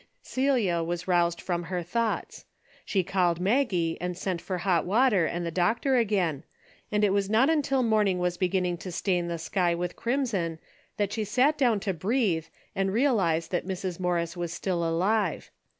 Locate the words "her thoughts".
1.65-2.45